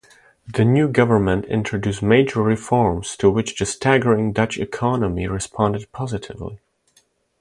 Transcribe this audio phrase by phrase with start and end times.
[0.51, 6.59] The new government introduced major reforms to which the staggering Dutch economy responded positively.